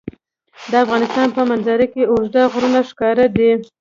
د 0.71 0.73
افغانستان 0.83 1.27
په 1.37 1.41
منظره 1.51 1.85
کې 1.93 2.09
اوږده 2.11 2.43
غرونه 2.51 2.79
ښکاره 2.89 3.25
ده. 3.35 3.49